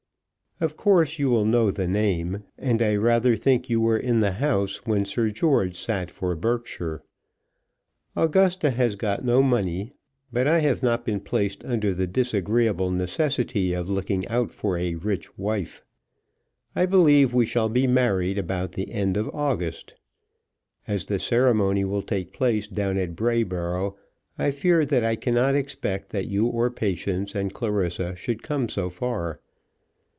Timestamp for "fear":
24.51-24.85